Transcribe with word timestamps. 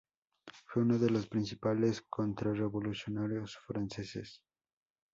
Fue 0.65 0.81
uno 0.81 0.97
de 0.97 1.11
los 1.11 1.27
principales 1.27 2.01
contrarrevolucionarios 2.01 3.55
franceses. 3.67 4.41